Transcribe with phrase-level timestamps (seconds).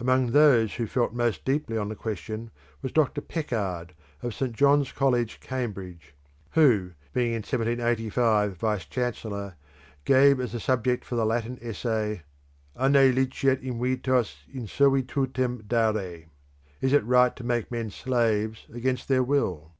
[0.00, 2.50] Among those who felt most deeply on the question
[2.80, 3.20] was Dr.
[3.20, 3.90] Peckard,
[4.22, 4.52] of St.
[4.52, 6.14] John's College, Cambridge,
[6.52, 9.56] who, being in 1785 Vice Chancellor,
[10.06, 12.22] gave as a subject for the Latin essay,
[12.74, 16.30] "Anne liceat invitos in servitutem dare?"
[16.80, 19.72] [Is it right to make men slaves against their will?